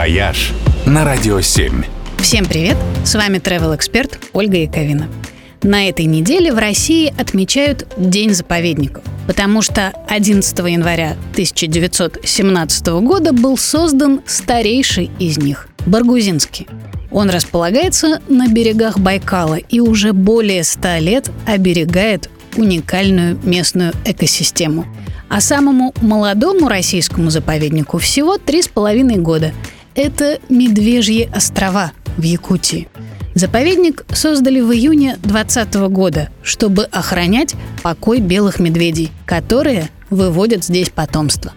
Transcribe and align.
«Вояж» 0.00 0.52
на 0.86 1.04
Радио 1.04 1.42
7. 1.42 1.84
Всем 2.20 2.46
привет! 2.46 2.78
С 3.04 3.14
вами 3.16 3.36
travel 3.36 3.76
эксперт 3.76 4.18
Ольга 4.32 4.56
Яковина. 4.56 5.08
На 5.62 5.90
этой 5.90 6.06
неделе 6.06 6.54
в 6.54 6.58
России 6.58 7.12
отмечают 7.18 7.86
День 7.98 8.32
заповедников, 8.32 9.04
потому 9.26 9.60
что 9.60 9.92
11 10.08 10.58
января 10.60 11.18
1917 11.32 12.86
года 12.86 13.34
был 13.34 13.58
создан 13.58 14.22
старейший 14.24 15.10
из 15.18 15.36
них– 15.36 15.68
Баргузинский. 15.84 16.66
Он 17.10 17.28
располагается 17.28 18.22
на 18.26 18.48
берегах 18.48 18.98
Байкала 18.98 19.56
и 19.56 19.80
уже 19.80 20.14
более 20.14 20.64
ста 20.64 20.98
лет 20.98 21.30
оберегает 21.44 22.30
уникальную 22.56 23.38
местную 23.42 23.92
экосистему. 24.06 24.86
А 25.28 25.42
самому 25.42 25.94
молодому 26.00 26.68
российскому 26.68 27.28
заповеднику 27.28 27.98
всего 27.98 28.38
три 28.38 28.62
с 28.62 28.68
половиной 28.68 29.16
года. 29.16 29.52
Это 30.02 30.38
Медвежьи 30.48 31.28
острова 31.30 31.92
в 32.16 32.22
Якутии. 32.22 32.88
Заповедник 33.34 34.06
создали 34.14 34.62
в 34.62 34.72
июне 34.72 35.18
2020 35.22 35.74
года, 35.90 36.30
чтобы 36.42 36.84
охранять 36.84 37.54
покой 37.82 38.20
белых 38.20 38.60
медведей, 38.60 39.12
которые 39.26 39.90
выводят 40.08 40.64
здесь 40.64 40.88
потомство. 40.88 41.52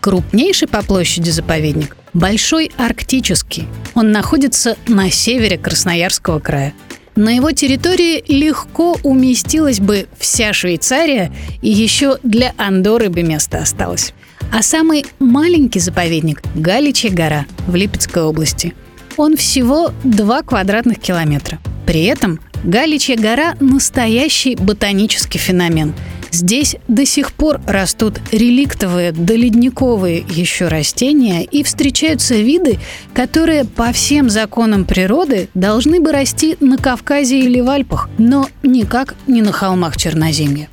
Крупнейший 0.00 0.66
по 0.66 0.82
площади 0.82 1.30
заповедник– 1.30 1.96
Большой 2.14 2.72
Арктический. 2.76 3.68
Он 3.94 4.10
находится 4.10 4.76
на 4.88 5.08
севере 5.08 5.56
Красноярского 5.56 6.40
края. 6.40 6.74
На 7.16 7.30
его 7.30 7.52
территории 7.52 8.24
легко 8.26 8.98
уместилась 9.04 9.78
бы 9.78 10.08
вся 10.18 10.52
Швейцария, 10.52 11.32
и 11.62 11.70
еще 11.70 12.18
для 12.24 12.52
Андоры 12.56 13.08
бы 13.08 13.22
место 13.22 13.58
осталось. 13.58 14.12
А 14.52 14.62
самый 14.62 15.06
маленький 15.20 15.78
заповедник– 15.78 16.42
Галичья 16.56 17.10
гора 17.10 17.46
в 17.68 17.74
Липецкой 17.76 18.24
области. 18.24 18.74
Он 19.16 19.36
всего 19.36 19.92
2 20.02 20.42
квадратных 20.42 20.98
километра. 20.98 21.60
При 21.86 22.04
этом 22.04 22.40
Галичья 22.64 23.16
гора– 23.16 23.54
настоящий 23.60 24.56
ботанический 24.56 25.38
феномен– 25.38 25.94
Здесь 26.34 26.74
до 26.88 27.06
сих 27.06 27.32
пор 27.32 27.60
растут 27.64 28.20
реликтовые, 28.32 29.12
доледниковые 29.12 30.24
еще 30.28 30.66
растения 30.66 31.44
и 31.44 31.62
встречаются 31.62 32.34
виды, 32.34 32.80
которые 33.12 33.64
по 33.64 33.92
всем 33.92 34.28
законам 34.28 34.84
природы 34.84 35.48
должны 35.54 36.00
бы 36.00 36.10
расти 36.10 36.56
на 36.58 36.76
Кавказе 36.76 37.38
или 37.38 37.60
в 37.60 37.70
Альпах, 37.70 38.10
но 38.18 38.48
никак 38.64 39.14
не 39.28 39.42
на 39.42 39.52
холмах 39.52 39.96
Черноземья. 39.96 40.68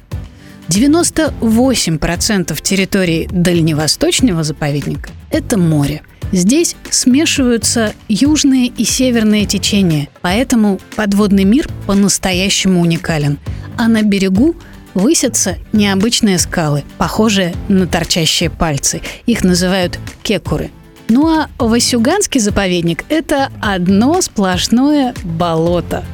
98% 0.67 2.59
территории 2.59 3.30
дальневосточного 3.32 4.44
заповедника– 4.44 5.12
это 5.30 5.59
море. 5.59 6.02
Здесь 6.32 6.76
смешиваются 6.89 7.94
южные 8.09 8.66
и 8.66 8.84
северные 8.84 9.45
течения, 9.45 10.09
поэтому 10.22 10.80
подводный 10.95 11.44
мир 11.44 11.70
по-настоящему 11.86 12.82
уникален. 12.82 13.38
А 13.78 13.88
на 13.88 14.02
берегу– 14.02 14.56
высятся 14.94 15.58
необычные 15.73 16.38
скалы, 16.38 16.84
похожие 16.97 17.53
на 17.67 17.88
торчащие 17.88 18.50
пальцы. 18.50 19.02
Их 19.25 19.44
называют 19.44 20.00
кекуры. 20.23 20.72
Ну 21.09 21.28
а 21.28 21.50
Васюганский 21.58 22.39
заповедник– 22.39 23.03
это 23.09 23.50
одно 23.61 24.22
сплошное 24.22 25.14
болото. 25.23 26.06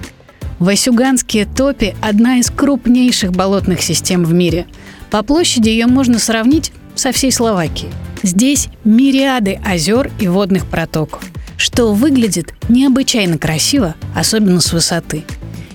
Васюганские 0.59 1.45
топи– 1.45 1.95
одна 2.01 2.37
из 2.37 2.49
крупнейших 2.49 3.31
болотных 3.31 3.81
систем 3.81 4.23
в 4.23 4.33
мире. 4.33 4.65
По 5.11 5.21
площади 5.21 5.69
ее 5.69 5.85
можно 5.85 6.17
сравнить 6.17 6.71
со 6.95 7.11
всей 7.11 7.31
Словакией. 7.31 7.91
Здесь 8.23 8.69
мириады 8.83 9.59
озер 9.63 10.09
и 10.19 10.27
водных 10.27 10.65
протоков, 10.65 11.23
что 11.57 11.93
выглядит 11.93 12.55
необычайно 12.67 13.37
красиво, 13.37 13.93
особенно 14.15 14.59
с 14.59 14.73
высоты. 14.73 15.23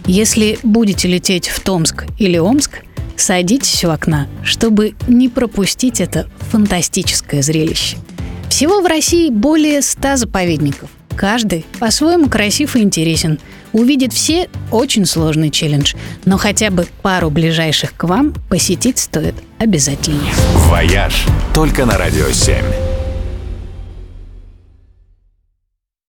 Если 0.06 0.58
будете 0.64 1.06
лететь 1.06 1.46
в 1.46 1.60
Томск 1.60 2.06
или 2.18 2.38
Омск– 2.38 2.80
Садитесь 3.16 3.84
у 3.84 3.90
окна, 3.90 4.28
чтобы 4.42 4.94
не 5.06 5.28
пропустить 5.28 6.00
это 6.00 6.28
фантастическое 6.50 7.42
зрелище. 7.42 7.96
Всего 8.48 8.80
в 8.80 8.86
России 8.86 9.30
более 9.30 9.82
100 9.82 10.16
заповедников. 10.16 10.90
Каждый 11.16 11.64
по-своему 11.78 12.28
красив 12.28 12.76
и 12.76 12.80
интересен. 12.80 13.38
Увидеть 13.72 14.12
все– 14.12 14.48
очень 14.70 15.06
сложный 15.06 15.50
челлендж, 15.50 15.94
но 16.24 16.36
хотя 16.36 16.70
бы 16.70 16.86
пару 17.00 17.30
ближайших 17.30 17.94
к 17.94 18.04
вам 18.04 18.34
посетить 18.48 18.98
стоит 18.98 19.34
обязательно. 19.58 20.20
«Вояж» 20.68 21.24
только 21.54 21.86
на 21.86 21.96
«Радио 21.96 22.26
7». 22.28 22.91